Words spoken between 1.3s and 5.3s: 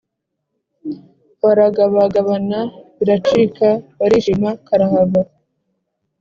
Baragabagabana biracika barishima karahava